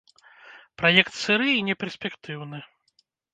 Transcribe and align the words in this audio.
Праект 0.81 1.13
сыры 1.23 1.47
і 1.59 1.67
неперспектыўны. 1.69 2.63